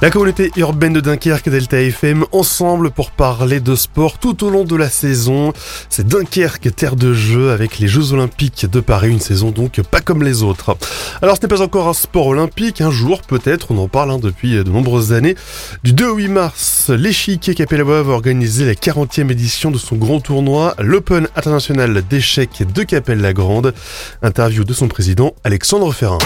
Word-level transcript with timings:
La 0.00 0.10
communauté 0.10 0.52
urbaine 0.54 0.92
de 0.92 1.00
Dunkerque 1.00 1.48
Delta 1.48 1.80
FM 1.80 2.24
ensemble 2.30 2.92
pour 2.92 3.10
parler 3.10 3.58
de 3.58 3.74
sport 3.74 4.18
tout 4.18 4.44
au 4.44 4.50
long 4.50 4.62
de 4.62 4.76
la 4.76 4.88
saison. 4.88 5.52
C'est 5.90 6.06
Dunkerque, 6.06 6.72
terre 6.72 6.94
de 6.94 7.12
jeu 7.12 7.50
avec 7.50 7.80
les 7.80 7.88
Jeux 7.88 8.12
Olympiques 8.12 8.66
de 8.70 8.78
Paris, 8.78 9.10
une 9.10 9.18
saison 9.18 9.50
donc 9.50 9.82
pas 9.82 10.00
comme 10.00 10.22
les 10.22 10.44
autres. 10.44 10.76
Alors 11.20 11.36
ce 11.36 11.42
n'est 11.42 11.48
pas 11.48 11.62
encore 11.62 11.88
un 11.88 11.94
sport 11.94 12.28
olympique, 12.28 12.80
un 12.80 12.92
jour 12.92 13.22
peut-être, 13.22 13.72
on 13.72 13.78
en 13.78 13.88
parle 13.88 14.12
hein, 14.12 14.18
depuis 14.22 14.52
de 14.52 14.70
nombreuses 14.70 15.12
années. 15.12 15.34
Du 15.82 15.92
2 15.92 16.06
au 16.06 16.14
8 16.14 16.28
mars, 16.28 16.90
l'échiquier 16.90 17.56
Capella 17.56 17.82
va 17.82 18.12
organiser 18.12 18.66
la 18.66 18.74
40e 18.74 19.32
édition 19.32 19.72
de 19.72 19.78
son 19.78 19.96
grand 19.96 20.20
tournoi, 20.20 20.76
l'Open 20.78 21.26
international 21.34 22.04
d'échecs 22.08 22.62
de 22.72 22.84
Capelle-la-Grande. 22.84 23.74
Interview 24.22 24.62
de 24.62 24.72
son 24.72 24.86
président 24.86 25.34
Alexandre 25.42 25.92
Ferrin. 25.92 26.18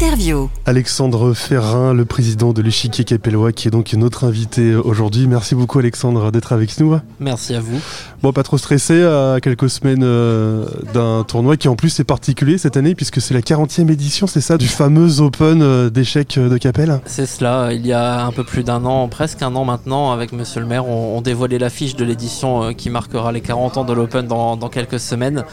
Interview. 0.00 0.48
Alexandre 0.64 1.34
Ferrin, 1.34 1.92
le 1.92 2.04
président 2.04 2.52
de 2.52 2.62
l'échiquier 2.62 3.02
capellois, 3.02 3.50
qui 3.50 3.66
est 3.66 3.72
donc 3.72 3.92
notre 3.94 4.22
invité 4.22 4.76
aujourd'hui. 4.76 5.26
Merci 5.26 5.56
beaucoup 5.56 5.80
Alexandre 5.80 6.30
d'être 6.30 6.52
avec 6.52 6.78
nous. 6.78 6.96
Merci 7.18 7.56
à 7.56 7.60
vous. 7.60 7.80
Bon, 8.22 8.32
pas 8.32 8.44
trop 8.44 8.58
stressé 8.58 9.02
à 9.02 9.38
quelques 9.42 9.68
semaines 9.68 10.04
euh, 10.04 10.66
d'un 10.94 11.24
tournoi 11.24 11.56
qui 11.56 11.66
en 11.66 11.74
plus 11.74 11.98
est 11.98 12.04
particulier 12.04 12.58
cette 12.58 12.76
année 12.76 12.94
puisque 12.94 13.20
c'est 13.20 13.34
la 13.34 13.40
40e 13.40 13.90
édition, 13.90 14.28
c'est 14.28 14.40
ça, 14.40 14.56
du 14.56 14.68
fameux 14.68 15.20
Open 15.20 15.62
euh, 15.62 15.90
d'échecs 15.90 16.38
de 16.38 16.58
Capelle? 16.58 17.00
C'est 17.04 17.26
cela, 17.26 17.70
il 17.72 17.84
y 17.84 17.92
a 17.92 18.24
un 18.24 18.30
peu 18.30 18.44
plus 18.44 18.62
d'un 18.62 18.84
an, 18.84 19.08
presque 19.08 19.42
un 19.42 19.56
an 19.56 19.64
maintenant, 19.64 20.12
avec 20.12 20.30
Monsieur 20.30 20.60
le 20.60 20.66
maire, 20.66 20.86
on, 20.86 21.20
dévoilait 21.22 21.58
l'affiche 21.58 21.96
de 21.96 22.04
l'édition 22.04 22.62
euh, 22.62 22.72
qui 22.72 22.88
marquera 22.88 23.32
les 23.32 23.40
40 23.40 23.78
ans 23.78 23.84
de 23.84 23.92
l'Open 23.92 24.28
dans, 24.28 24.56
dans 24.56 24.68
quelques 24.68 25.00
semaines. 25.00 25.44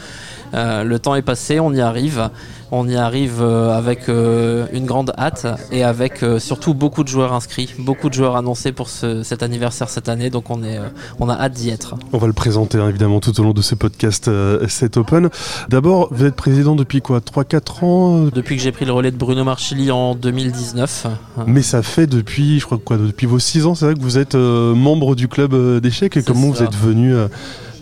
Euh, 0.54 0.84
le 0.84 0.98
temps 0.98 1.14
est 1.14 1.22
passé, 1.22 1.60
on 1.60 1.72
y 1.72 1.80
arrive. 1.80 2.30
On 2.72 2.88
y 2.88 2.96
arrive 2.96 3.42
euh, 3.42 3.70
avec 3.70 4.08
euh, 4.08 4.66
une 4.72 4.86
grande 4.86 5.12
hâte 5.16 5.46
et 5.70 5.84
avec 5.84 6.24
surtout 6.38 6.74
beaucoup 6.74 7.04
de 7.04 7.08
joueurs 7.08 7.32
inscrits, 7.32 7.72
beaucoup 7.78 8.08
de 8.08 8.14
joueurs 8.14 8.36
annoncés 8.36 8.72
pour 8.72 8.88
cet 8.88 9.42
anniversaire 9.42 9.88
cette 9.88 10.08
année. 10.08 10.30
Donc 10.30 10.50
on, 10.50 10.64
est, 10.64 10.80
on 11.20 11.28
a 11.28 11.34
hâte 11.34 11.52
d'y 11.52 11.70
être. 11.70 11.94
On 12.12 12.18
va 12.18 12.26
le 12.26 12.32
présenter 12.32 12.78
hein, 12.78 12.88
évidemment 12.88 13.20
tout 13.20 13.38
au 13.40 13.44
long 13.44 13.52
de 13.52 13.62
ce 13.62 13.74
podcast 13.74 14.30
Set 14.68 14.96
Open. 14.96 15.30
D'abord, 15.68 16.08
vous 16.10 16.24
êtes 16.24 16.34
président 16.34 16.74
depuis 16.74 17.02
quoi? 17.02 17.20
3-4 17.20 17.84
ans? 17.84 18.24
Depuis 18.34 18.56
que 18.56 18.62
j'ai 18.62 18.72
pris 18.72 18.84
le 18.84 18.92
relais 18.92 19.12
de 19.12 19.16
Bruno 19.16 19.44
Marchilly 19.44 19.90
en 19.90 20.14
2019. 20.14 21.06
Mais 21.46 21.62
ça 21.62 21.82
fait 21.82 22.06
depuis, 22.06 22.58
je 22.58 22.66
crois 22.66 22.78
quoi, 22.84 22.96
depuis 22.96 23.26
vos 23.26 23.38
6 23.38 23.66
ans, 23.66 23.74
c'est 23.74 23.84
vrai 23.84 23.94
que 23.94 24.00
vous 24.00 24.18
êtes 24.18 24.34
membre 24.34 25.14
du 25.14 25.28
club 25.28 25.80
d'échecs 25.80 26.16
et 26.16 26.22
comment 26.22 26.50
vous 26.50 26.62
êtes 26.62 26.74
venu 26.74 27.14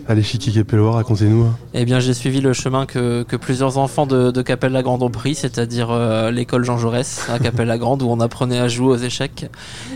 Allez, 0.07 0.21
Chiqui 0.21 0.53
Capellois, 0.53 0.91
racontez-nous. 0.91 1.47
Eh 1.73 1.83
bien, 1.83 1.99
j'ai 1.99 2.13
suivi 2.13 2.39
le 2.39 2.53
chemin 2.53 2.85
que, 2.85 3.23
plusieurs 3.37 3.79
enfants 3.79 4.05
de, 4.05 4.29
de 4.29 4.41
Capelle-la-Grande 4.43 5.01
ont 5.01 5.09
pris, 5.09 5.33
c'est-à-dire 5.33 5.89
euh, 5.89 6.29
l'école 6.29 6.63
Jean 6.63 6.77
Jaurès 6.77 7.27
à 7.27 7.39
Capelle-la-Grande, 7.43 8.03
où 8.03 8.09
on 8.09 8.19
apprenait 8.19 8.59
à 8.59 8.67
jouer 8.67 8.89
aux 8.89 8.97
échecs. 8.97 9.47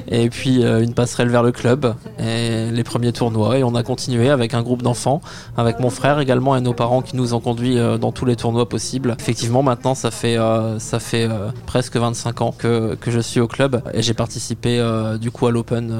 Et 0.08 0.30
puis, 0.32 0.64
euh, 0.64 0.82
une 0.82 0.96
passerelle 0.96 1.30
vers 1.30 1.44
le 1.44 1.52
club, 1.52 1.94
et 2.18 2.72
les 2.72 2.84
premiers 2.84 3.12
tournois. 3.12 3.60
Et 3.60 3.64
on 3.64 3.76
a 3.76 3.84
continué 3.84 4.32
avec 4.32 4.56
un 4.56 4.64
groupe 4.64 4.82
d'enfants, 4.82 5.22
avec 5.58 5.80
mon 5.80 5.92
frère 5.92 6.20
également 6.20 6.56
et 6.56 6.62
nos 6.62 6.74
parents 6.74 7.04
qui 7.04 7.16
nous 7.16 7.36
ont 7.36 7.40
conduits 7.40 7.78
euh, 7.78 8.00
dans 8.00 8.12
tous 8.12 8.26
les 8.26 8.36
tournois 8.36 8.68
possibles. 8.68 9.16
Effectivement, 9.20 9.62
maintenant, 9.62 9.94
ça 9.94 10.10
fait, 10.10 10.38
ça 10.80 11.00
fait 11.00 11.30
presque 11.68 11.98
25 11.98 12.42
ans 12.42 12.56
que, 12.58 12.96
que, 12.96 13.12
je 13.12 13.20
suis 13.20 13.40
au 13.40 13.48
club. 13.48 13.84
Et 13.94 14.02
j'ai 14.02 14.16
participé 14.16 14.84
du 15.22 15.30
coup 15.30 15.46
à 15.46 15.52
l'Open 15.52 15.94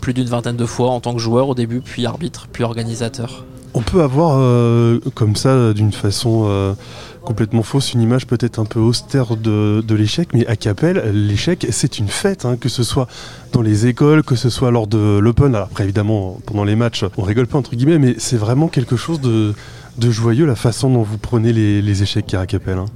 plus 0.00 0.14
d'une 0.14 0.28
vingtaine 0.28 0.56
de 0.56 0.66
fois 0.66 0.90
en 0.90 1.00
tant 1.00 1.12
que 1.12 1.18
joueur 1.18 1.48
au 1.48 1.54
début, 1.54 1.80
puis 1.80 2.06
arbitre, 2.06 2.48
puis 2.50 2.64
organisateur. 2.64 3.44
On 3.72 3.82
peut 3.82 4.02
avoir 4.02 4.38
euh, 4.38 4.98
comme 5.14 5.36
ça, 5.36 5.72
d'une 5.72 5.92
façon 5.92 6.46
euh, 6.48 6.74
complètement 7.22 7.62
fausse, 7.62 7.92
une 7.92 8.00
image 8.00 8.26
peut-être 8.26 8.58
un 8.58 8.64
peu 8.64 8.80
austère 8.80 9.36
de, 9.36 9.94
l'échec, 9.94 10.30
mais 10.34 10.44
à 10.46 10.56
Capelle, 10.56 11.02
l'échec, 11.12 11.66
c'est 11.70 11.98
une 11.98 12.08
fête, 12.08 12.44
hein, 12.44 12.56
que 12.56 12.68
ce 12.68 12.82
soit 12.82 13.06
dans 13.52 13.62
les 13.62 13.86
écoles, 13.86 14.24
que 14.24 14.34
ce 14.34 14.50
soit 14.50 14.72
lors 14.72 14.88
de 14.88 15.18
l'Open. 15.18 15.54
Alors 15.54 15.68
après, 15.68 15.84
évidemment, 15.84 16.40
pendant 16.46 16.64
les 16.64 16.74
matchs, 16.74 17.04
on 17.16 17.22
rigole 17.22 17.46
pas 17.46 17.58
entre 17.58 17.76
guillemets, 17.76 17.98
mais 17.98 18.16
c'est 18.18 18.36
vraiment 18.36 18.66
quelque 18.66 18.96
chose 18.96 19.20
de, 19.20 19.54
joyeux, 20.00 20.46
la 20.46 20.56
façon 20.56 20.90
dont 20.90 21.02
vous 21.02 21.18
prenez 21.18 21.52
les, 21.52 22.02
échecs 22.02 22.34
à 22.34 22.46
Capelle. 22.46 22.78
Hein. 22.78 22.86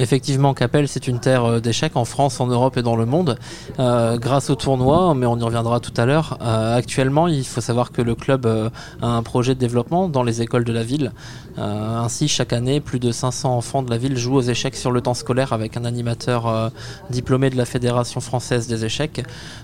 Effectivement, 0.00 0.54
Capelle, 0.54 0.88
c'est 0.88 1.08
une 1.08 1.20
terre 1.20 1.44
euh, 1.44 1.60
d'échecs 1.60 1.94
en 1.94 2.06
France, 2.06 2.40
en 2.40 2.46
Europe 2.46 2.78
et 2.78 2.82
dans 2.82 2.96
le 2.96 3.04
monde, 3.04 3.36
euh, 3.78 4.16
grâce 4.16 4.48
au 4.48 4.54
tournoi, 4.54 5.14
mais 5.14 5.26
on 5.26 5.36
y 5.36 5.42
reviendra 5.42 5.78
tout 5.78 5.92
à 5.94 6.06
l'heure. 6.06 6.38
Euh, 6.40 6.74
actuellement, 6.74 7.28
il 7.28 7.44
faut 7.44 7.60
savoir 7.60 7.92
que 7.92 8.00
le 8.00 8.14
club 8.14 8.46
a 8.46 9.06
un 9.06 9.22
projet 9.22 9.54
de 9.54 9.60
développement 9.60 10.08
dans 10.08 10.22
les 10.22 10.40
écoles 10.40 10.64
de 10.64 10.72
la 10.72 10.82
ville. 10.82 11.12
ainsi, 11.58 12.28
chaque 12.28 12.54
année, 12.54 12.80
plus 12.80 12.98
de 12.98 13.12
500 13.12 13.54
enfants 13.54 13.82
de 13.82 13.90
la 13.90 13.98
ville 13.98 14.16
jouent 14.16 14.36
aux 14.36 14.40
échecs 14.40 14.74
sur 14.74 14.90
le 14.90 15.02
temps 15.02 15.12
scolaire 15.12 15.52
avec 15.52 15.76
un 15.76 15.84
animateur 15.84 16.72
diplômé 17.10 17.50
de 17.50 17.56
la 17.56 17.66
Fédération 17.66 18.20
française 18.20 18.66
des 18.66 18.86
échecs. 18.86 19.22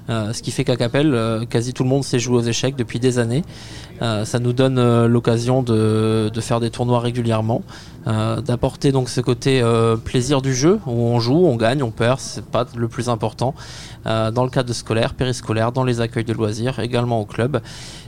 ce 0.08 0.42
qui 0.42 0.50
fait 0.50 0.64
qu'à 0.64 0.76
Capelle, 0.76 1.47
quasi 1.48 1.72
tout 1.72 1.84
le 1.84 1.88
monde 1.88 2.04
sait 2.04 2.18
jouer 2.18 2.36
aux 2.36 2.42
échecs 2.42 2.76
depuis 2.76 3.00
des 3.00 3.18
années. 3.18 3.44
Ça 4.00 4.38
nous 4.38 4.52
donne 4.52 5.06
l'occasion 5.06 5.62
de, 5.62 6.30
faire 6.40 6.60
des 6.60 6.70
tournois 6.70 7.00
régulièrement, 7.00 7.62
d'apporter 8.06 8.92
donc 8.92 9.08
ce 9.08 9.20
côté 9.20 9.62
plaisir 10.04 10.42
du 10.42 10.54
jeu 10.54 10.78
où 10.86 10.92
on 10.92 11.20
joue, 11.20 11.46
on 11.46 11.56
gagne, 11.56 11.82
on 11.82 11.90
perd, 11.90 12.20
c'est 12.20 12.44
pas 12.44 12.66
le 12.76 12.88
plus 12.88 13.08
important. 13.08 13.54
Euh, 14.06 14.30
dans 14.30 14.44
le 14.44 14.50
cadre 14.50 14.72
scolaire, 14.72 15.14
périscolaire, 15.14 15.72
dans 15.72 15.82
les 15.82 16.00
accueils 16.00 16.24
de 16.24 16.32
loisirs, 16.32 16.78
également 16.78 17.20
au 17.20 17.24
club. 17.24 17.60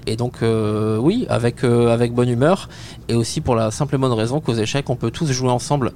Et 0.08 0.16
donc, 0.16 0.36
euh, 0.42 0.96
oui, 0.96 1.26
avec, 1.28 1.64
euh, 1.64 1.92
avec 1.92 2.12
bonne 2.14 2.28
humeur. 2.28 2.68
Et 3.08 3.14
aussi 3.14 3.40
pour 3.40 3.54
la 3.54 3.70
simple 3.70 3.94
et 3.94 3.98
bonne 3.98 4.12
raison 4.12 4.40
qu'aux 4.40 4.54
échecs, 4.54 4.90
on 4.90 4.96
peut 4.96 5.10
tous 5.10 5.30
jouer 5.30 5.50
ensemble, 5.50 5.92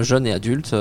jeunes 0.00 0.26
et 0.26 0.32
adultes, 0.32 0.74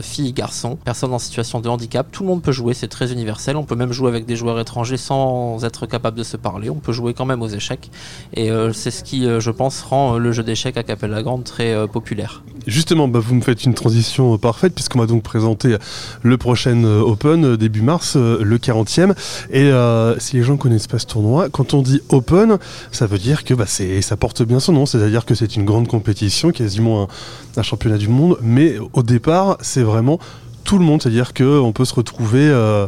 filles, 0.00 0.32
garçons, 0.32 0.76
personnes 0.76 1.12
en 1.12 1.18
situation 1.18 1.60
de 1.60 1.68
handicap. 1.68 2.06
Tout 2.10 2.22
le 2.22 2.28
monde 2.30 2.42
peut 2.42 2.52
jouer, 2.52 2.72
c'est 2.72 2.88
très 2.88 3.12
universel. 3.12 3.56
On 3.56 3.64
peut 3.64 3.74
même 3.74 3.92
jouer 3.92 4.08
avec 4.08 4.24
des 4.24 4.36
joueurs 4.36 4.58
étrangers 4.58 4.96
sans 4.96 5.64
être 5.64 5.86
capable 5.86 6.16
de 6.16 6.22
se 6.22 6.38
parler. 6.38 6.70
On 6.70 6.76
peut 6.76 6.92
jouer 6.92 7.12
quand 7.12 7.26
même 7.26 7.42
aux 7.42 7.48
échecs. 7.48 7.90
Et 8.34 8.48
c'est 8.72 8.90
ce 8.90 9.04
qui, 9.04 9.24
je 9.24 9.50
pense, 9.50 9.82
rend 9.82 10.16
le 10.16 10.32
jeu 10.32 10.42
d'échecs 10.42 10.78
à 10.78 10.82
Capelle-la-Grande 10.82 11.44
très 11.44 11.86
populaire. 11.88 12.42
Justement, 12.66 13.06
bah, 13.06 13.20
vous 13.22 13.34
me 13.34 13.42
faites 13.42 13.64
une 13.64 13.74
transition 13.74 14.38
parfaite 14.38 14.74
puisqu'on 14.74 14.98
va 14.98 15.06
donc 15.06 15.22
présenter 15.22 15.76
le 16.22 16.38
prochain 16.38 16.84
Open 16.84 17.56
début 17.56 17.82
mars 17.82 18.16
euh, 18.16 18.38
le 18.42 18.58
40e. 18.58 19.14
Et 19.50 19.64
euh, 19.64 20.18
si 20.18 20.36
les 20.36 20.42
gens 20.42 20.56
connaissent 20.56 20.86
pas 20.86 20.98
ce 20.98 21.06
tournoi, 21.06 21.48
quand 21.50 21.74
on 21.74 21.82
dit 21.82 22.00
Open, 22.08 22.17
ça 22.92 23.06
veut 23.06 23.18
dire 23.18 23.44
que 23.44 23.54
bah, 23.54 23.66
ça 23.66 24.16
porte 24.16 24.42
bien 24.42 24.60
son 24.60 24.72
nom, 24.72 24.86
c'est-à-dire 24.86 25.24
que 25.24 25.34
c'est 25.34 25.56
une 25.56 25.64
grande 25.64 25.88
compétition, 25.88 26.50
quasiment 26.50 27.08
un, 27.56 27.62
championnat 27.62 27.98
du 27.98 28.08
monde, 28.08 28.38
mais 28.42 28.76
au 28.92 29.02
départ, 29.02 29.58
c'est 29.60 29.82
vraiment 29.82 30.18
tout 30.64 30.78
le 30.78 30.84
monde, 30.84 31.02
c'est-à-dire 31.02 31.34
qu'on 31.34 31.72
peut 31.72 31.84
se 31.84 31.94
retrouver 31.94 32.48
euh, 32.48 32.86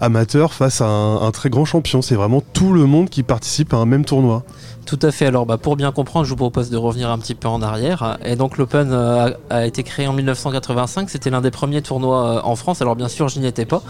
amateur 0.00 0.52
face 0.52 0.80
à 0.80 0.86
un 0.86 1.30
très 1.30 1.50
grand 1.50 1.64
champion, 1.64 2.02
c'est 2.02 2.14
vraiment 2.14 2.42
tout 2.52 2.72
le 2.72 2.86
monde 2.86 3.08
qui 3.08 3.22
participe 3.22 3.74
à 3.74 3.78
un 3.78 3.86
même 3.86 4.04
tournoi. 4.04 4.44
Tout 4.86 5.00
à 5.02 5.10
fait. 5.10 5.26
Alors, 5.26 5.46
bah, 5.46 5.58
pour 5.58 5.74
bien 5.74 5.90
comprendre, 5.90 6.26
je 6.26 6.30
vous 6.30 6.36
propose 6.36 6.70
de 6.70 6.76
revenir 6.76 7.10
un 7.10 7.18
petit 7.18 7.34
peu 7.34 7.48
en 7.48 7.60
arrière. 7.60 8.18
Et 8.24 8.36
donc, 8.36 8.56
l'Open 8.56 8.92
euh, 8.92 9.32
a, 9.50 9.66
été 9.66 9.82
créé 9.82 10.06
en 10.06 10.12
1985. 10.12 11.10
C'était 11.10 11.28
l'un 11.28 11.40
des 11.40 11.50
premiers 11.50 11.82
tournois 11.82 12.24
euh, 12.24 12.40
en 12.44 12.54
France. 12.54 12.82
Alors, 12.82 12.94
bien 12.94 13.08
sûr, 13.08 13.26
je 13.26 13.40
n'y 13.40 13.48
étais 13.48 13.64
pas. 13.64 13.82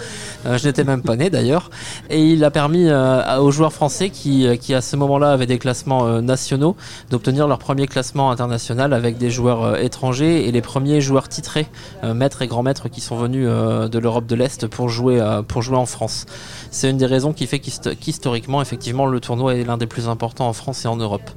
Euh, 0.47 0.57
je 0.57 0.67
n'étais 0.67 0.85
même 0.85 1.03
pas 1.03 1.17
né 1.17 1.29
d'ailleurs. 1.29 1.69
Et 2.09 2.25
il 2.25 2.43
a 2.45 2.51
permis 2.51 2.91
aux 2.91 3.51
joueurs 3.51 3.75
français 3.75 4.09
qui, 4.09 4.47
qui 4.59 4.73
à 4.73 4.81
ce 4.81 4.97
moment-là, 4.97 5.33
avaient 5.33 5.47
des 5.47 5.59
classements 5.59 6.23
nationaux 6.23 6.77
d'obtenir 7.11 7.47
leur 7.47 7.59
premier 7.59 7.87
classement 7.87 8.31
international 8.31 8.95
avec 8.95 9.19
des 9.19 9.31
joueurs 9.31 9.77
étrangers 9.77 10.49
et 10.49 10.53
les 10.53 10.63
premiers 10.63 11.03
joueurs 11.03 11.29
titrés, 11.29 11.67
maîtres 12.03 12.43
et 12.43 12.47
grands 12.47 12.63
maîtres, 12.63 12.89
qui 12.89 13.01
sont 13.01 13.17
venus 13.17 13.47
de 13.47 13.99
l'Europe 13.99 14.27
de 14.27 14.35
l'Est 14.35 14.67
pour 14.67 14.89
jouer, 14.89 15.21
pour 15.49 15.63
jouer 15.63 15.77
en 15.77 15.87
France. 15.87 16.25
C'est 16.71 16.89
une 16.89 16.97
des 16.97 17.07
raisons 17.07 17.33
qui 17.33 17.47
fait 17.47 17.59
qu'historiquement, 17.59 18.63
effectivement, 18.63 19.07
le 19.07 19.21
tournoi 19.21 19.57
est 19.57 19.65
l'un 19.65 19.77
des 19.77 19.87
plus 19.87 20.09
importants 20.09 20.49
en 20.49 20.53
France 20.53 20.86
en 20.87 20.97
Europe. 20.97 21.31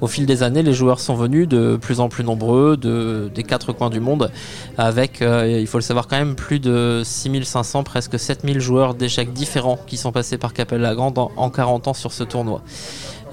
Au 0.00 0.06
fil 0.06 0.26
des 0.26 0.42
années, 0.42 0.62
les 0.62 0.72
joueurs 0.72 1.00
sont 1.00 1.14
venus 1.14 1.48
de 1.48 1.78
plus 1.80 2.00
en 2.00 2.08
plus 2.08 2.24
nombreux 2.24 2.76
de, 2.76 3.30
des 3.34 3.42
quatre 3.42 3.72
coins 3.72 3.90
du 3.90 4.00
monde, 4.00 4.30
avec, 4.78 5.22
euh, 5.22 5.58
il 5.60 5.66
faut 5.66 5.78
le 5.78 5.82
savoir 5.82 6.08
quand 6.08 6.16
même, 6.16 6.34
plus 6.34 6.60
de 6.60 7.02
6500, 7.04 7.84
presque 7.84 8.18
7000 8.18 8.60
joueurs 8.60 8.94
d'échecs 8.94 9.32
différents 9.32 9.78
qui 9.86 9.96
sont 9.96 10.12
passés 10.12 10.38
par 10.38 10.52
Capelle-la-Grande 10.52 11.18
en, 11.18 11.50
40 11.50 11.88
ans 11.88 11.94
sur 11.94 12.12
ce 12.12 12.24
tournoi. 12.24 12.62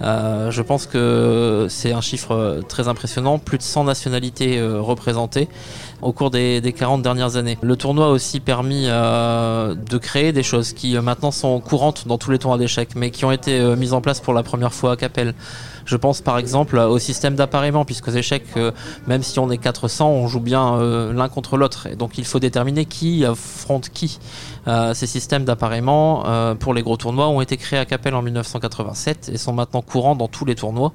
Euh, 0.01 0.51
je 0.51 0.61
pense 0.61 0.85
que 0.85 1.67
c'est 1.69 1.91
un 1.91 2.01
chiffre 2.01 2.61
très 2.67 2.87
impressionnant, 2.87 3.39
plus 3.39 3.57
de 3.57 3.63
100 3.63 3.83
nationalités 3.83 4.57
euh, 4.57 4.79
représentées, 4.79 5.49
au 6.01 6.13
cours 6.13 6.29
des, 6.29 6.61
des 6.61 6.73
40 6.73 7.01
dernières 7.01 7.35
années. 7.35 7.57
Le 7.61 7.75
tournoi 7.75 8.05
a 8.05 8.09
aussi 8.09 8.39
permis 8.39 8.85
euh, 8.87 9.75
de 9.75 9.97
créer 9.97 10.31
des 10.31 10.43
choses 10.43 10.73
qui 10.73 10.95
euh, 10.95 11.01
maintenant 11.01 11.31
sont 11.31 11.59
courantes 11.59 12.07
dans 12.07 12.17
tous 12.17 12.31
les 12.31 12.39
tournois 12.39 12.57
d'échecs, 12.57 12.95
mais 12.95 13.11
qui 13.11 13.25
ont 13.25 13.31
été 13.31 13.59
euh, 13.59 13.75
mises 13.75 13.93
en 13.93 14.01
place 14.01 14.19
pour 14.19 14.33
la 14.33 14.43
première 14.43 14.73
fois 14.73 14.93
à 14.93 14.95
Capelle. 14.95 15.33
Je 15.89 15.97
pense 15.97 16.21
par 16.21 16.37
exemple 16.37 16.77
au 16.77 16.99
système 16.99 17.33
d'appareillement, 17.33 17.83
puisqu'aux 17.83 18.11
échecs, 18.11 18.45
euh, 18.57 18.71
même 19.07 19.23
si 19.23 19.39
on 19.39 19.49
est 19.49 19.57
400, 19.57 20.07
on 20.07 20.27
joue 20.27 20.39
bien 20.39 20.75
euh, 20.75 21.11
l'un 21.11 21.29
contre 21.29 21.57
l'autre. 21.57 21.87
Et 21.87 21.95
donc 21.95 22.19
il 22.19 22.25
faut 22.25 22.39
déterminer 22.39 22.85
qui 22.85 23.25
affronte 23.25 23.89
qui. 23.89 24.19
Euh, 24.67 24.93
ces 24.93 25.07
systèmes 25.07 25.45
d'appareillement 25.45 26.25
pour 26.59 26.75
les 26.75 26.83
gros 26.83 26.95
tournois 26.95 27.27
ont 27.29 27.41
été 27.41 27.57
créés 27.57 27.79
à 27.79 27.85
Capelle 27.85 28.13
en 28.13 28.21
1987 28.21 29.31
et 29.33 29.37
sont 29.39 29.53
maintenant 29.53 29.81
courants 29.81 30.15
dans 30.15 30.27
tous 30.27 30.45
les 30.45 30.53
tournois, 30.53 30.93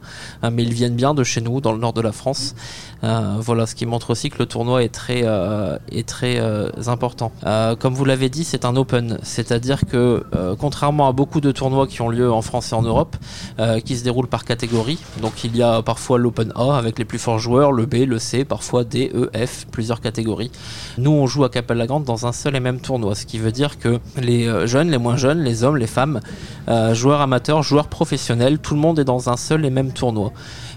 mais 0.48 0.62
ils 0.62 0.72
viennent 0.72 0.94
bien 0.94 1.12
de 1.12 1.24
chez 1.24 1.40
nous, 1.40 1.60
dans 1.60 1.72
le 1.72 1.78
nord 1.78 1.92
de 1.92 2.00
la 2.00 2.12
France. 2.12 2.54
Voilà, 3.02 3.66
ce 3.66 3.74
qui 3.74 3.86
montre 3.86 4.10
aussi 4.10 4.30
que 4.30 4.38
le 4.38 4.46
tournoi 4.46 4.84
est 4.84 4.94
très, 4.94 5.24
important. 6.86 7.32
Comme 7.80 7.94
vous 7.94 8.04
l'avez 8.04 8.28
dit, 8.28 8.44
c'est 8.44 8.64
un 8.64 8.76
open, 8.76 9.18
c'est-à-dire 9.22 9.80
que 9.86 10.24
contrairement 10.58 11.08
à 11.08 11.12
beaucoup 11.12 11.40
de 11.40 11.50
tournois 11.50 11.86
qui 11.86 12.00
ont 12.02 12.08
lieu 12.08 12.30
en 12.30 12.42
France 12.42 12.70
et 12.72 12.74
en 12.74 12.82
Europe, 12.82 13.16
qui 13.84 13.96
se 13.96 14.04
déroulent 14.04 14.28
par 14.28 14.44
catégorie, 14.44 14.83
donc 15.20 15.44
il 15.44 15.56
y 15.56 15.62
a 15.62 15.82
parfois 15.82 16.18
l'open 16.18 16.52
A 16.54 16.76
avec 16.76 16.98
les 16.98 17.04
plus 17.04 17.18
forts 17.18 17.38
joueurs, 17.38 17.72
le 17.72 17.86
B, 17.86 18.06
le 18.06 18.18
C, 18.18 18.44
parfois 18.44 18.84
D, 18.84 19.10
E, 19.14 19.30
F, 19.34 19.66
plusieurs 19.70 20.00
catégories. 20.00 20.50
Nous, 20.98 21.10
on 21.10 21.26
joue 21.26 21.44
à 21.44 21.48
Capelle-la-Grande 21.48 22.04
dans 22.04 22.26
un 22.26 22.32
seul 22.32 22.56
et 22.56 22.60
même 22.60 22.80
tournoi, 22.80 23.14
ce 23.14 23.26
qui 23.26 23.38
veut 23.38 23.52
dire 23.52 23.78
que 23.78 23.98
les 24.20 24.46
euh, 24.46 24.66
jeunes, 24.66 24.90
les 24.90 24.98
moins 24.98 25.16
jeunes, 25.16 25.40
les 25.40 25.64
hommes, 25.64 25.76
les 25.76 25.86
femmes, 25.86 26.20
euh, 26.68 26.94
joueurs 26.94 27.20
amateurs, 27.20 27.62
joueurs 27.62 27.88
professionnels, 27.88 28.58
tout 28.58 28.74
le 28.74 28.80
monde 28.80 28.98
est 28.98 29.04
dans 29.04 29.30
un 29.30 29.36
seul 29.36 29.64
et 29.64 29.70
même 29.70 29.92
tournoi. 29.92 30.32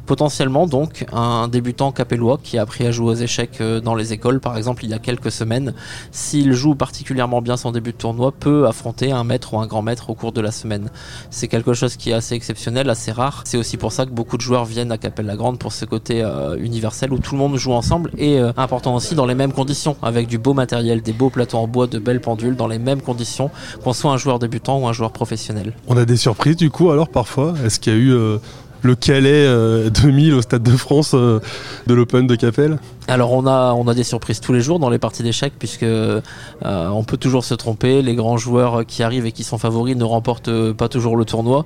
Potentiellement 0.08 0.68
donc 0.68 1.06
un 1.12 1.50
débutant 1.50 1.92
capellois 1.92 2.40
qui 2.42 2.58
a 2.58 2.62
appris 2.62 2.88
à 2.88 2.92
jouer 2.92 3.12
aux 3.12 3.16
échecs 3.16 3.60
euh, 3.60 3.82
dans 3.82 3.94
les 3.94 4.14
écoles 4.14 4.40
par 4.40 4.58
exemple 4.58 4.86
il 4.86 4.90
y 4.90 4.94
a 4.94 5.00
quelques 5.00 5.32
semaines, 5.32 5.74
s'il 6.12 6.54
joue 6.54 6.76
particulièrement 6.76 7.42
bien 7.42 7.58
son 7.58 7.74
début 7.74 7.92
de 7.92 7.98
tournoi, 7.98 8.32
peut 8.32 8.68
affronter 8.68 9.12
un 9.12 9.26
maître 9.26 9.54
ou 9.54 9.60
un 9.60 9.68
grand 9.68 9.82
maître 9.82 10.10
au 10.10 10.16
cours 10.16 10.32
de 10.32 10.40
la 10.40 10.52
semaine. 10.52 10.90
C'est 11.30 11.50
quelque 11.50 11.74
chose 11.74 11.98
qui 11.98 12.12
est 12.12 12.14
assez 12.14 12.36
exceptionnel, 12.36 12.90
assez 12.90 13.12
rare. 13.12 13.44
C'est 13.46 13.58
aussi 13.58 13.76
pour 13.76 13.92
ça 13.92 14.06
que 14.06 14.12
beaucoup 14.12 14.38
de 14.38 14.42
joueurs 14.42 14.64
viennent 14.64 14.94
à 14.94 14.98
Capelle-la-Grande 14.98 15.60
pour 15.60 15.74
ce 15.74 15.84
côté 15.84 16.24
euh, 16.24 16.56
universel 16.58 17.12
où 17.12 17.20
tout 17.20 17.36
le 17.36 17.40
monde 17.40 17.58
joue 17.58 17.74
ensemble 17.74 18.12
et 18.18 18.40
euh, 18.40 18.54
important 18.56 18.96
aussi 18.96 19.14
dans 19.14 19.26
les 19.26 19.36
mêmes 19.36 19.52
conditions, 19.52 19.98
avec 20.02 20.28
du 20.28 20.38
beau 20.38 20.54
matériel, 20.54 21.02
des 21.02 21.14
beaux 21.14 21.30
plateaux 21.30 21.58
en 21.58 21.68
bois, 21.68 21.88
de 21.88 22.00
belles 22.00 22.22
pendules, 22.22 22.56
dans 22.56 22.68
les 22.68 22.80
mêmes 22.80 23.02
conditions 23.02 23.52
qu'on 23.84 23.92
soit 23.92 24.12
un 24.12 24.18
joueur 24.18 24.40
débutant 24.40 24.80
ou 24.80 24.88
un 24.88 24.94
joueur 24.94 25.12
professionnel. 25.12 25.74
On 25.88 25.98
a 25.98 26.06
des 26.06 26.18
surprises 26.18 26.56
du 26.56 26.70
coup 26.70 26.92
alors 26.92 27.10
parfois? 27.10 27.56
Est-ce 27.66 27.80
qu'il 27.80 27.94
y 27.94 27.96
a 27.96 28.00
eu 28.00 28.40
le 28.82 28.96
Calais 28.96 29.32
euh, 29.48 29.90
2000 29.90 30.34
au 30.34 30.42
Stade 30.42 30.64
de 30.64 30.76
France 30.78 31.12
euh, 31.14 31.40
de 31.88 31.94
l'Open 31.94 32.28
de 32.28 32.36
Capelle 32.36 32.78
Alors 33.08 33.32
on 33.34 33.48
a 33.48 33.74
on 33.74 33.88
a 33.88 33.94
des 33.94 34.04
surprises 34.04 34.40
tous 34.40 34.54
les 34.54 34.62
jours 34.62 34.80
dans 34.80 34.90
les 34.90 35.00
parties 35.00 35.24
d'échecs 35.24 35.54
puisque 35.58 35.84
euh, 35.84 36.22
on 36.64 37.04
peut 37.04 37.18
toujours 37.18 37.44
se 37.46 37.54
tromper. 37.54 38.02
Les 38.02 38.16
grands 38.16 38.38
joueurs 38.38 38.86
qui 38.86 39.04
arrivent 39.04 39.26
et 39.26 39.32
qui 39.32 39.44
sont 39.44 39.58
favoris 39.58 39.96
ne 39.96 40.04
remportent 40.04 40.50
euh, 40.50 40.74
pas 40.74 40.90
toujours 40.90 41.16
le 41.18 41.26
tournoi. 41.26 41.66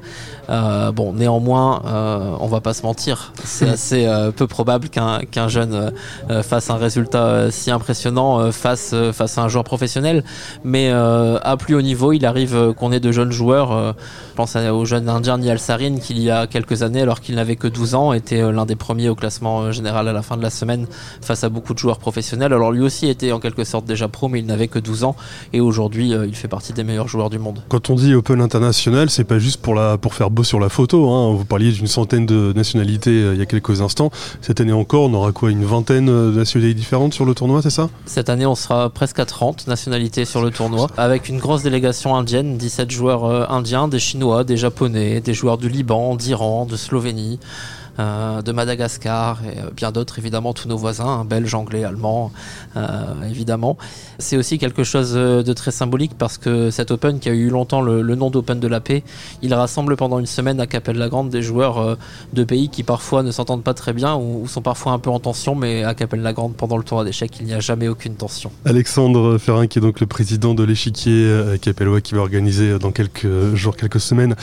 Euh, 0.49 0.91
bon, 0.91 1.13
néanmoins, 1.13 1.81
euh, 1.85 2.35
on 2.39 2.47
va 2.47 2.61
pas 2.61 2.73
se 2.73 2.83
mentir, 2.83 3.33
c'est 3.43 3.67
assez 3.77 4.05
euh, 4.05 4.31
peu 4.31 4.47
probable 4.47 4.89
qu'un 4.89 5.47
jeune 5.47 5.91
euh, 6.29 6.43
fasse 6.43 6.69
un 6.69 6.77
résultat 6.77 7.23
euh, 7.25 7.51
si 7.51 7.71
impressionnant 7.71 8.39
euh, 8.39 8.51
face 8.51 8.91
euh, 8.93 9.11
face 9.11 9.37
à 9.37 9.41
un 9.41 9.47
joueur 9.47 9.63
professionnel. 9.63 10.23
Mais 10.63 10.89
euh, 10.91 11.39
à 11.41 11.57
plus 11.57 11.75
haut 11.75 11.81
niveau, 11.81 12.13
il 12.13 12.25
arrive 12.25 12.55
euh, 12.55 12.73
qu'on 12.73 12.91
ait 12.91 12.99
de 12.99 13.11
jeunes 13.11 13.31
joueurs. 13.31 13.71
euh, 13.71 13.93
je 14.31 14.35
pense 14.35 14.55
au 14.55 14.85
jeune 14.85 15.09
indien 15.09 15.37
Nial 15.37 15.59
Sarin 15.59 15.97
qui 15.97 16.11
il 16.11 16.19
y 16.19 16.29
a 16.29 16.45
quelques 16.45 16.83
années, 16.83 17.00
alors 17.01 17.21
qu'il 17.21 17.35
n'avait 17.35 17.55
que 17.55 17.67
12 17.67 17.95
ans, 17.95 18.13
était 18.13 18.41
euh, 18.41 18.51
l'un 18.51 18.65
des 18.65 18.75
premiers 18.75 19.09
au 19.09 19.15
classement 19.15 19.61
euh, 19.61 19.71
général 19.71 20.07
à 20.07 20.13
la 20.13 20.21
fin 20.21 20.37
de 20.37 20.41
la 20.41 20.49
semaine 20.49 20.87
face 21.21 21.43
à 21.43 21.49
beaucoup 21.49 21.73
de 21.73 21.79
joueurs 21.79 21.99
professionnels. 21.99 22.53
Alors 22.53 22.71
lui 22.71 22.81
aussi 22.81 23.07
était 23.07 23.31
en 23.31 23.39
quelque 23.39 23.63
sorte 23.63 23.85
déjà 23.85 24.07
pro, 24.07 24.27
mais 24.27 24.39
il 24.39 24.45
n'avait 24.45 24.67
que 24.67 24.79
12 24.79 25.03
ans 25.03 25.15
et 25.53 25.61
aujourd'hui 25.61 26.13
euh, 26.13 26.25
il 26.25 26.35
fait 26.35 26.47
partie 26.47 26.73
des 26.73 26.83
meilleurs 26.83 27.07
joueurs 27.07 27.29
du 27.29 27.39
monde. 27.39 27.63
Quand 27.69 27.89
on 27.89 27.95
dit 27.95 28.13
Open 28.13 28.41
international, 28.41 29.09
c'est 29.09 29.23
pas 29.23 29.39
juste 29.39 29.61
pour, 29.61 29.75
la, 29.75 29.97
pour 29.97 30.13
faire 30.13 30.29
beau 30.29 30.43
sur 30.43 30.59
la 30.59 30.69
photo. 30.69 31.09
Hein. 31.09 31.33
Vous 31.35 31.45
parliez 31.45 31.71
d'une 31.71 31.87
centaine 31.87 32.25
de 32.25 32.53
nationalités 32.55 33.11
euh, 33.11 33.33
il 33.33 33.39
y 33.39 33.41
a 33.41 33.45
quelques 33.45 33.81
instants. 33.81 34.11
Cette 34.41 34.61
année 34.61 34.73
encore, 34.73 35.03
on 35.03 35.13
aura 35.13 35.31
quoi 35.31 35.51
Une 35.51 35.65
vingtaine 35.65 36.05
de 36.05 36.31
nationalités 36.37 36.73
différentes 36.73 37.13
sur 37.13 37.25
le 37.25 37.33
tournoi, 37.33 37.61
c'est 37.61 37.69
ça? 37.69 37.89
Cette 38.05 38.29
année, 38.29 38.45
on 38.45 38.55
sera 38.55 38.89
presque 38.89 39.19
à 39.19 39.25
30 39.25 39.67
nationalités 39.67 40.25
sur 40.25 40.41
le 40.41 40.51
tournoi, 40.51 40.87
avec 40.97 41.29
une 41.29 41.39
grosse 41.39 41.63
délégation 41.63 42.15
indienne, 42.15 42.57
17 42.57 42.91
joueurs 42.91 43.25
euh, 43.25 43.45
indiens, 43.49 43.87
des 43.87 43.99
Chinois, 43.99 44.43
des 44.43 44.57
Japonais, 44.57 45.21
des 45.21 45.33
joueurs 45.33 45.57
du 45.57 45.69
Liban, 45.69 46.15
d'Iran, 46.15 46.65
de 46.65 46.75
Slovénie. 46.91 47.39
Euh, 47.99 48.41
de 48.41 48.51
Madagascar 48.51 49.39
et 49.45 49.59
euh, 49.59 49.69
bien 49.75 49.91
d'autres 49.91 50.19
évidemment 50.19 50.53
tous 50.53 50.67
nos 50.67 50.77
voisins 50.77 51.07
hein, 51.07 51.25
belges 51.25 51.53
anglais 51.55 51.83
allemands 51.83 52.31
euh, 52.75 52.89
évidemment 53.29 53.77
c'est 54.19 54.37
aussi 54.37 54.57
quelque 54.57 54.83
chose 54.83 55.13
de 55.13 55.53
très 55.53 55.71
symbolique 55.71 56.13
parce 56.17 56.37
que 56.37 56.69
cet 56.69 56.91
Open 56.91 57.19
qui 57.19 57.29
a 57.29 57.33
eu 57.33 57.49
longtemps 57.49 57.81
le, 57.81 58.01
nom 58.15 58.29
d'Open 58.29 58.59
de 58.59 58.67
la 58.67 58.79
paix 58.79 59.03
il 59.41 59.53
rassemble 59.53 59.95
pendant 59.95 60.19
une 60.19 60.25
semaine 60.25 60.59
à 60.59 60.67
Capelle-la-Grande 60.67 61.29
des 61.29 61.41
joueurs 61.41 61.97
de 62.33 62.43
pays 62.43 62.69
qui 62.69 62.83
parfois 62.83 63.23
ne 63.23 63.31
s'entendent 63.31 63.63
pas 63.63 63.73
très 63.73 63.93
bien 63.93 64.15
ou, 64.15 64.47
sont 64.47 64.61
parfois 64.61 64.93
un 64.93 64.99
peu 64.99 65.09
en 65.09 65.19
tension 65.19 65.55
mais 65.55 65.83
à 65.83 65.93
Capelle-la-Grande 65.93 66.55
pendant 66.55 66.77
le 66.77 66.83
tournoi 66.83 67.05
d'échecs 67.05 67.37
il 67.39 67.45
n'y 67.45 67.53
a 67.53 67.59
jamais 67.59 67.87
aucune 67.87 68.15
tension 68.15 68.51
Alexandre 68.65 69.37
Ferrin, 69.37 69.67
qui 69.67 69.79
est 69.79 69.81
donc 69.81 69.99
le 69.99 70.07
président 70.07 70.53
de 70.53 70.63
l'échiquier 70.63 71.57
capellois, 71.61 72.01
qui 72.01 72.15
va 72.15 72.21
organiser 72.21 72.79
dans 72.79 72.91
quelques 72.91 73.55
jours, 73.55 73.75
quelques 73.75 73.99
semaines, 73.99 74.35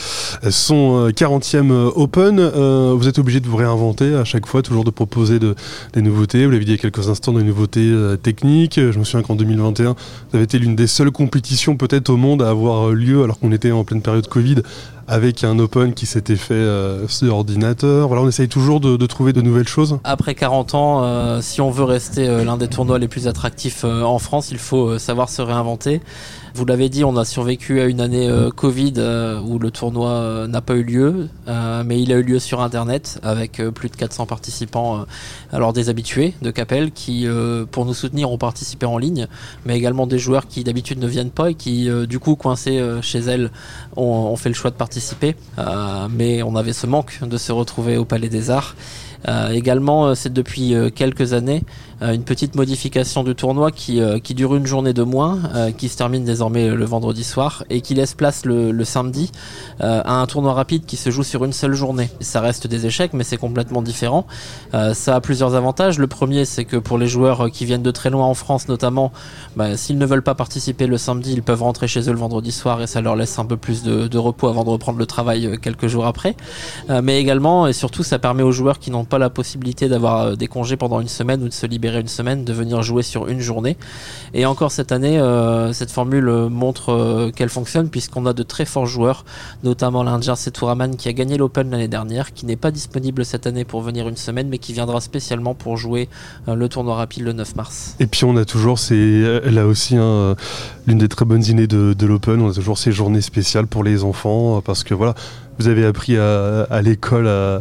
son 0.51 1.06
euh, 1.06 1.11
40e 1.11 1.71
euh, 1.71 1.91
Open. 1.94 2.41
Vous 2.41 3.09
êtes 3.09 3.19
obligé 3.19 3.38
de 3.40 3.49
vous 3.49 3.56
réinventer 3.56 4.14
à 4.14 4.25
chaque 4.25 4.46
fois, 4.46 4.62
toujours 4.62 4.85
de 4.85 4.90
proposer 4.90 5.38
de, 5.38 5.55
des 5.93 6.02
nouveautés. 6.02 6.44
Vous 6.44 6.50
l'avez 6.50 6.64
dit 6.64 6.73
il 6.73 6.76
y 6.76 6.79
a 6.79 6.81
quelques 6.81 7.08
instants, 7.08 7.32
des 7.32 7.43
nouveautés 7.43 7.90
euh, 7.90 8.17
techniques. 8.17 8.75
Je 8.76 8.99
me 8.99 9.05
souviens 9.05 9.23
qu'en 9.23 9.35
2021, 9.35 9.93
vous 9.93 9.96
avez 10.35 10.44
été 10.44 10.58
l'une 10.58 10.76
des 10.76 10.87
seules 10.87 11.11
compétitions 11.11 11.76
peut-être 11.76 12.11
au 12.11 12.17
monde 12.17 12.43
à 12.43 12.50
avoir 12.50 12.88
euh, 12.88 12.94
lieu, 12.94 13.23
alors 13.23 13.38
qu'on 13.38 13.52
était 13.52 13.73
en 13.73 13.85
pleine 13.85 14.02
période 14.02 14.26
Covid, 14.29 14.62
avec 15.06 15.43
un 15.43 15.58
Open 15.58 15.94
qui 15.94 16.06
s'était 16.06 16.37
fait 16.37 16.55
euh, 16.55 17.08
sur 17.08 17.35
ordinateur. 17.35 18.08
Voilà, 18.08 18.23
on 18.23 18.29
essaye 18.29 18.49
toujours 18.49 18.81
de, 18.81 19.06
trouver 19.06 19.32
de 19.32 19.41
nouvelles 19.41 19.69
choses. 19.69 19.99
Après 20.05 20.34
40 20.34 20.75
ans, 20.75 21.41
si 21.41 21.61
on 21.61 21.70
veut 21.70 21.84
rester 21.84 22.26
l'un 22.44 22.58
des 22.58 22.69
tournois 22.69 22.99
les 22.99 23.08
plus 23.08 23.26
attractifs 23.26 23.84
en 23.84 24.19
France, 24.19 24.50
il 24.50 24.58
faut 24.58 24.99
savoir 24.99 25.31
se 25.31 25.41
réinventer. 25.41 26.02
Vous 26.55 26.67
l'avez 26.67 26.91
dit, 26.91 27.05
on 27.05 27.17
a 27.17 27.25
survécu 27.25 27.81
à 27.81 27.87
une 27.87 28.00
année 28.00 28.29
Covid 28.55 28.94
où 29.46 29.58
le 29.58 29.70
tournoi 29.70 30.46
n'a 30.46 30.61
pas 30.61 30.75
eu 30.75 30.82
lieu, 30.82 31.29
mais 31.46 32.02
il 32.02 32.12
a 32.12 32.17
eu 32.17 32.23
lieu 32.23 32.38
sur 32.38 32.61
Internet 32.61 33.19
avec 33.29 33.61
euh, 33.61 33.71
plus 33.71 33.89
de 33.89 33.97
400 33.97 34.27
participants, 34.27 35.01
euh, 35.01 35.05
alors 35.53 35.73
des 35.73 35.89
habitués 35.89 36.35
de 36.43 36.51
Capelle 36.51 36.91
qui, 36.91 37.27
euh, 37.27 37.65
pour 37.71 37.85
nous 37.85 37.95
soutenir, 37.95 38.31
ont 38.31 38.39
participé 38.39 38.87
en 38.87 38.99
ligne, 38.99 39.27
mais 39.67 39.77
également 39.77 40.07
des 40.07 40.19
joueurs 40.19 40.47
qui 40.49 40.65
d'habitude 40.65 40.99
ne 40.99 41.07
viennent 41.07 41.31
pas 41.31 41.51
et 41.51 41.55
qui, 41.55 41.89
du 42.09 42.19
coup, 42.19 42.37
coincés 42.37 42.83
chez 43.03 43.19
elles, 43.19 43.51
ont, 43.97 44.35
fait 44.37 44.49
le 44.49 44.55
choix 44.55 44.71
de 44.71 44.77
participer. 44.77 45.37
Mais 46.11 46.43
on 46.43 46.57
avait 46.57 46.73
ce 46.73 46.87
manque 46.87 47.19
de 47.23 47.37
se 47.37 47.53
retrouver 47.53 47.97
au 47.97 48.05
Palais 48.05 48.29
des 48.29 48.51
Arts. 48.51 48.75
Également, 49.51 50.15
c'est 50.15 50.33
depuis 50.33 50.75
quelques 50.95 51.33
années 51.33 51.63
une 52.00 52.23
petite 52.23 52.55
modification 52.55 53.25
du 53.25 53.35
tournoi 53.35 53.71
qui, 53.71 54.00
euh, 54.00 54.19
qui 54.19 54.35
dure 54.35 54.55
une 54.55 54.67
journée 54.67 54.93
de 54.93 55.03
moins, 55.03 55.41
euh, 55.55 55.73
qui 55.73 55.89
se 55.89 55.97
termine 55.97 56.25
désormais 56.25 56.69
le 56.69 56.85
vendredi 56.85 57.25
soir 57.25 57.65
et 57.71 57.81
qui 57.81 57.95
laisse 57.95 58.15
place 58.15 58.45
le, 58.45 58.85
samedi 58.85 59.31
euh, 59.81 60.00
à 60.05 60.15
un 60.15 60.27
tournoi 60.27 60.53
rapide 60.53 60.87
qui 60.87 60.97
se 60.97 61.11
joue 61.11 61.23
sur 61.23 61.45
une 61.45 61.53
seule 61.53 61.75
journée. 61.75 62.08
Ça 62.20 62.41
reste 62.41 62.67
des 62.67 62.87
échecs, 62.87 63.13
mais 63.13 63.25
c'est 63.25 63.37
complètement 63.37 63.82
différent. 63.82 64.27
Euh, 64.75 64.94
ça 64.94 65.17
a 65.17 65.20
plusieurs 65.20 65.55
avantages. 65.55 65.99
Le 65.99 66.06
premier, 66.06 66.44
c'est 66.44 66.65
que 66.65 66.77
pour 66.77 66.99
les 66.99 67.08
joueurs 67.08 67.46
euh, 67.46 67.49
qui 67.49 67.65
viennent 67.65 67.82
de 67.82 67.91
très 67.91 68.11
loin 68.11 68.27
en 68.27 68.34
France, 68.34 68.69
notamment, 68.69 69.13
bah, 69.56 69.77
s'ils 69.77 69.99
ne 69.99 70.06
veulent 70.06 70.22
pas 70.22 70.34
participer 70.34 70.87
le 70.87 70.99
samedi, 70.99 71.32
ils 71.32 71.43
peuvent 71.43 71.63
rentrer 71.63 71.89
chez 71.89 72.08
eux 72.08 72.13
le 72.13 72.19
vendredi 72.19 72.53
soir 72.53 72.81
et 72.82 72.87
ça 72.87 73.01
leur 73.01 73.17
laisse 73.17 73.39
un 73.39 73.44
peu 73.44 73.56
plus 73.56 73.82
de, 73.82 74.19
repos 74.19 74.49
avant 74.49 74.65
de 74.65 74.70
reprendre 74.70 74.99
le 74.99 75.06
travail 75.06 75.46
euh, 75.46 75.56
quelques 75.56 75.87
jours 75.87 76.06
après. 76.06 76.37
Euh, 76.91 77.01
mais 77.03 77.20
également 77.20 77.67
et 77.67 77.72
surtout, 77.72 78.03
ça 78.03 78.19
permet 78.19 78.43
aux 78.43 78.53
joueurs 78.53 78.79
qui 78.79 78.91
n'ont 78.91 79.05
pas 79.05 79.19
la 79.19 79.31
possibilité 79.31 79.89
d'avoir 79.89 80.20
euh, 80.20 80.34
des 80.37 80.46
congés 80.46 80.77
pendant 80.77 81.01
une 81.01 81.08
semaine 81.08 81.43
ou 81.43 81.49
de 81.49 81.53
se 81.53 81.67
libérer 81.67 81.88
une 81.95 82.09
semaine 82.09 82.45
de 82.45 82.53
venir 82.53 82.83
jouer 82.83 83.03
sur 83.03 83.29
une 83.29 83.41
journée. 83.41 83.77
Et 84.35 84.47
encore 84.47 84.73
cette 84.73 84.93
année, 84.93 85.19
euh, 85.19 85.73
cette 85.73 85.91
formule 85.91 86.29
euh, 86.29 86.49
montre 86.49 86.93
euh, 86.93 87.31
qu'elle 87.31 87.49
fonctionne 87.49 87.89
puisqu'on 87.89 88.27
a 88.27 88.33
de 88.33 88.43
très 88.43 88.65
forts 88.65 88.87
joueurs, 88.87 89.25
notamment 89.65 90.03
l'Indien 90.03 90.37
Sethuraman 90.37 90.97
qui 90.97 91.09
a 91.09 91.13
gagné 91.13 91.37
l'Open 91.37 91.71
l'année 91.71 91.89
dernière, 91.89 92.33
qui 92.33 92.47
n'est 92.47 92.57
pas 92.57 92.71
disponible 92.71 93.25
cette 93.25 93.47
année 93.47 93.65
pour 93.65 93.83
venir 93.83 94.09
une 94.09 94.17
semaine, 94.17 94.49
mais 94.49 94.59
qui 94.59 94.73
viendra 94.73 95.01
spécialement 95.01 95.55
pour 95.55 95.77
jouer 95.77 96.09
le 96.47 96.69
tournoi 96.69 96.97
rapide 96.97 97.25
le 97.25 97.33
9 97.33 97.57
mars. 97.57 97.97
Et 98.01 98.07
puis 98.07 98.25
on 98.25 98.37
a 98.37 98.45
toujours, 98.45 98.79
c'est 98.79 99.41
là 99.51 99.67
aussi 99.67 99.97
hein, 99.97 100.35
l'une 100.87 100.99
des 100.99 101.09
très 101.09 101.25
bonnes 101.25 101.45
idées 101.45 101.67
de, 101.67 102.07
l'Open, 102.07 102.41
on 102.41 102.51
a 102.51 102.55
toujours 102.55 102.79
ces 102.79 102.93
journées 102.93 103.21
spéciales 103.21 103.67
pour 103.67 103.85
les 103.85 104.05
enfants, 104.05 104.61
parce 104.61 104.85
que 104.85 104.95
voilà, 104.95 105.15
vous 105.59 105.69
avez 105.69 105.85
appris 105.85 106.17
à, 106.17 106.63
à 106.65 106.83
l'école 106.83 107.29
à, 107.29 107.61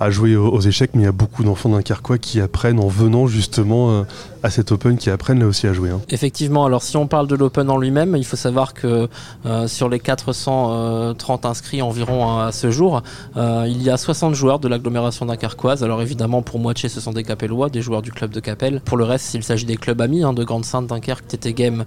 à 0.00 0.10
jouer 0.10 0.36
aux, 0.36 0.60
échecs, 0.60 0.90
mais 0.94 1.02
il 1.02 1.04
y 1.04 1.08
a 1.08 1.12
beaucoup 1.12 1.44
d'enfants 1.44 1.68
dunkerquois 1.68 2.18
qui 2.18 2.40
apprennent 2.40 2.80
en 2.80 2.88
venant 2.88 3.26
justement 3.26 4.04
à 4.42 4.50
cet 4.50 4.72
Open, 4.72 4.96
qui 4.96 5.10
apprennent 5.10 5.40
là 5.40 5.46
aussi 5.46 5.66
à 5.66 5.72
jouer. 5.72 5.90
Hein. 5.90 6.00
Effectivement, 6.10 6.64
alors 6.64 6.82
si 6.82 6.96
on 6.96 7.06
parle 7.06 7.26
de 7.26 7.34
l'Open 7.34 7.68
en 7.70 7.78
lui-même, 7.78 8.16
il 8.16 8.24
faut 8.24 8.36
savoir 8.36 8.74
que 8.74 9.08
sur 9.66 9.88
les 9.88 10.00
430 10.00 11.46
inscrits 11.46 11.82
environ 11.82 12.38
à 12.38 12.52
ce 12.52 12.70
jour, 12.70 13.02
il 13.36 13.82
y 13.82 13.90
a 13.90 13.96
60 13.96 14.34
joueurs 14.34 14.58
de 14.58 14.68
l'agglomération 14.68 15.26
dunkerquoise. 15.26 15.82
Alors 15.82 16.02
évidemment, 16.02 16.42
pour 16.42 16.58
moitié, 16.58 16.88
ce 16.88 17.00
sont 17.00 17.12
des 17.12 17.24
Capellois, 17.24 17.68
des 17.68 17.82
joueurs 17.82 18.02
du 18.02 18.12
club 18.12 18.30
de 18.30 18.40
Capelle. 18.40 18.80
Pour 18.80 18.96
le 18.96 19.04
reste, 19.04 19.34
il 19.34 19.42
s'agit 19.42 19.66
des 19.66 19.76
clubs 19.76 20.00
amis 20.00 20.22
hein, 20.22 20.32
de 20.32 20.44
Grande-Sainte, 20.44 20.86
Dunkerque, 20.86 21.26
Tété 21.26 21.52
Game 21.52 21.84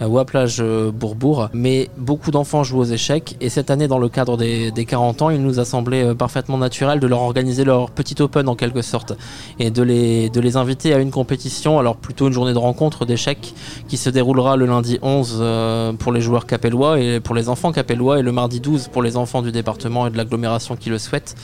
ou 0.00 0.18
à 0.18 0.24
Plage 0.24 0.62
Bourbourg. 0.92 1.48
Mais 1.52 1.90
beaucoup 1.96 2.30
d'enfants 2.30 2.64
jouent 2.64 2.80
aux 2.80 2.84
échecs 2.84 3.36
et 3.40 3.48
cette 3.48 3.70
année, 3.70 3.88
dans 3.88 3.98
le 3.98 4.08
cadre 4.08 4.36
des, 4.36 4.72
40 4.86 5.22
ans, 5.22 5.30
il 5.30 5.42
nous 5.42 5.60
a 5.60 5.64
semblé 5.64 6.02
euh, 6.02 6.14
parfaitement 6.14 6.58
naturel 6.58 7.00
de 7.00 7.06
leur 7.06 7.20
organiser 7.20 7.49
leur 7.64 7.90
petit 7.90 8.20
open 8.20 8.48
en 8.48 8.54
quelque 8.54 8.82
sorte 8.82 9.12
et 9.58 9.70
de 9.70 9.82
les, 9.82 10.30
de 10.30 10.40
les 10.40 10.56
inviter 10.56 10.94
à 10.94 10.98
une 10.98 11.10
compétition, 11.10 11.78
alors 11.78 11.96
plutôt 11.96 12.28
une 12.28 12.32
journée 12.32 12.52
de 12.52 12.58
rencontre 12.58 13.04
d'échecs 13.04 13.54
qui 13.88 13.96
se 13.96 14.10
déroulera 14.10 14.56
le 14.56 14.66
lundi 14.66 14.98
11 15.02 15.38
euh, 15.40 15.92
pour 15.92 16.12
les 16.12 16.20
joueurs 16.20 16.46
capellois 16.46 16.98
et 16.98 17.20
pour 17.20 17.34
les 17.34 17.48
enfants 17.48 17.72
capellois 17.72 18.18
et 18.18 18.22
le 18.22 18.32
mardi 18.32 18.60
12 18.60 18.88
pour 18.88 19.02
les 19.02 19.16
enfants 19.16 19.42
du 19.42 19.52
département 19.52 20.06
et 20.06 20.10
de 20.10 20.16
l'agglomération 20.16 20.76
qui 20.76 20.90
le 20.90 20.98
souhaitent. 20.98 21.36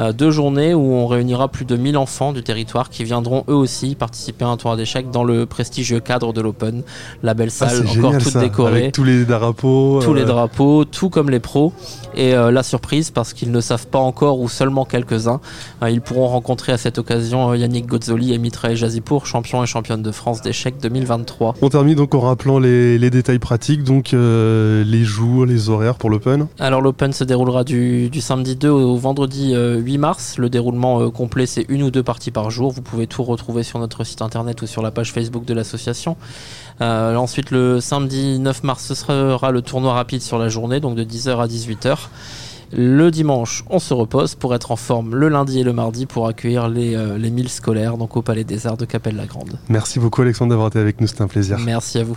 Euh, 0.00 0.12
deux 0.12 0.30
journées 0.30 0.74
où 0.74 0.92
on 0.92 1.06
réunira 1.06 1.48
plus 1.48 1.64
de 1.64 1.76
1000 1.76 1.96
enfants 1.96 2.32
du 2.32 2.42
territoire 2.42 2.90
qui 2.90 3.04
viendront 3.04 3.44
eux 3.48 3.54
aussi 3.54 3.94
participer 3.94 4.44
à 4.44 4.48
un 4.48 4.56
tournoi 4.56 4.76
d'échecs 4.76 5.10
dans 5.10 5.24
le 5.24 5.46
prestigieux 5.46 6.00
cadre 6.00 6.32
de 6.32 6.40
l'Open, 6.40 6.82
la 7.22 7.34
belle 7.34 7.50
ah, 7.60 7.68
salle 7.68 7.86
encore 7.86 8.18
toute 8.18 8.36
décorée. 8.36 8.72
Avec 8.72 8.94
tous 8.94 9.04
les 9.04 9.24
drapeaux. 9.24 10.00
Tous 10.02 10.14
les 10.14 10.24
drapeaux, 10.24 10.84
tout 10.84 11.10
comme 11.10 11.30
les 11.30 11.40
pros. 11.40 11.72
Et 12.14 12.34
euh, 12.34 12.50
la 12.50 12.62
surprise, 12.62 13.10
parce 13.10 13.32
qu'ils 13.32 13.50
ne 13.50 13.60
savent 13.60 13.86
pas 13.86 13.98
encore, 13.98 14.40
ou 14.40 14.48
seulement 14.48 14.84
quelques-uns, 14.84 15.32
euh, 15.32 15.38
ils 15.88 16.00
pourront 16.00 16.28
rencontrer 16.28 16.72
à 16.72 16.78
cette 16.78 16.98
occasion 16.98 17.50
euh, 17.50 17.56
Yannick 17.56 17.86
Gozzoli 17.86 18.32
et 18.32 18.38
Mitra 18.38 18.74
Jazipour, 18.74 19.26
champion 19.26 19.62
et 19.62 19.66
championne 19.66 20.02
de 20.02 20.10
France 20.10 20.42
d'échecs 20.42 20.76
2023. 20.80 21.54
On 21.62 21.68
termine 21.68 21.94
donc 21.94 22.14
en 22.14 22.20
rappelant 22.20 22.58
les, 22.58 22.98
détails 23.10 23.38
pratiques, 23.38 23.82
donc 23.84 24.12
les 24.12 25.04
jours, 25.04 25.44
les 25.46 25.68
horaires 25.68 25.96
pour 25.96 26.10
l'Open. 26.10 26.46
Alors 26.58 26.80
l'Open 26.80 27.12
se 27.12 27.24
déroulera 27.24 27.64
du, 27.64 28.10
samedi 28.20 28.56
2 28.56 28.68
au 28.68 28.96
vendredi 28.96 29.54
8 29.54 29.98
mars. 29.98 30.38
Le 30.38 30.48
déroulement 30.48 31.10
complet, 31.10 31.46
c'est 31.46 31.66
une 31.68 31.82
ou 31.82 31.90
deux 31.90 32.02
parties 32.02 32.30
par 32.30 32.50
jour. 32.50 32.70
Vous 32.70 32.82
pouvez 32.82 33.06
tout 33.06 33.22
retrouver 33.22 33.62
sur 33.62 33.78
notre 33.78 34.04
site 34.04 34.22
internet 34.22 34.62
ou 34.62 34.66
sur 34.66 34.82
la 34.82 34.90
page 34.90 35.12
Facebook 35.12 35.44
de 35.44 35.54
l'association. 35.54 36.16
ensuite, 36.80 37.50
le 37.50 37.80
samedi 37.80 38.38
9 38.38 38.62
mars, 38.62 38.84
ce 38.86 38.94
sera 38.94 39.50
le 39.50 39.62
tournoi 39.62 39.92
rapide 39.92 40.22
sur 40.22 40.38
la 40.38 40.48
journée, 40.48 40.80
donc 40.80 40.94
de 40.94 41.04
10h 41.04 41.38
à 41.38 41.46
18h. 41.46 41.96
Le 42.74 43.10
dimanche, 43.10 43.64
on 43.68 43.78
se 43.78 43.92
repose 43.92 44.34
pour 44.34 44.54
être 44.54 44.70
en 44.70 44.76
forme 44.76 45.14
le 45.14 45.28
lundi 45.28 45.60
et 45.60 45.62
le 45.62 45.74
mardi 45.74 46.06
pour 46.06 46.26
accueillir 46.26 46.68
les, 46.68 46.94
euh, 46.94 47.18
les 47.18 47.30
1000 47.30 47.50
scolaires 47.50 47.98
donc 47.98 48.16
au 48.16 48.22
Palais 48.22 48.44
des 48.44 48.66
Arts 48.66 48.78
de 48.78 48.86
Capelle-la-Grande. 48.86 49.58
Merci 49.68 49.98
beaucoup 49.98 50.22
Alexandre 50.22 50.50
d'avoir 50.50 50.68
été 50.68 50.78
avec 50.78 51.00
nous, 51.00 51.06
c'était 51.06 51.22
un 51.22 51.28
plaisir. 51.28 51.58
Merci 51.58 51.98
à 51.98 52.04
vous. 52.04 52.16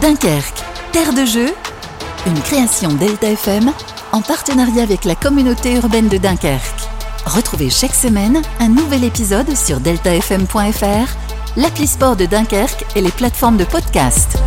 Dunkerque, 0.00 0.62
terre 0.92 1.12
de 1.12 1.26
jeu, 1.26 1.48
une 2.26 2.40
création 2.40 2.94
Delta 2.94 3.28
FM 3.30 3.70
en 4.12 4.22
partenariat 4.22 4.84
avec 4.84 5.04
la 5.04 5.14
communauté 5.14 5.74
urbaine 5.76 6.08
de 6.08 6.16
Dunkerque. 6.16 6.88
Retrouvez 7.26 7.68
chaque 7.68 7.94
semaine 7.94 8.40
un 8.58 8.68
nouvel 8.68 9.04
épisode 9.04 9.54
sur 9.54 9.80
deltafm.fr, 9.80 11.58
l'appli 11.58 11.86
sport 11.86 12.16
de 12.16 12.24
Dunkerque 12.24 12.84
et 12.96 13.02
les 13.02 13.10
plateformes 13.10 13.58
de 13.58 13.64
podcast. 13.64 14.38